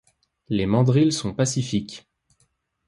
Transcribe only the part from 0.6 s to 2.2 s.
mandrills sont pacifiques